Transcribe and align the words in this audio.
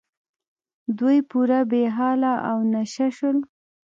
دوی 0.97 1.17
پوره 1.29 1.59
بې 1.71 1.83
حاله 1.95 2.33
او 2.49 2.57
نشه 2.73 3.07
شول. 3.17 3.37